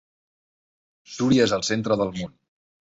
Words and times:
Súria 1.17 1.47
és 1.49 1.55
el 1.61 1.69
centre 1.71 2.03
del 2.05 2.19
món. 2.21 2.39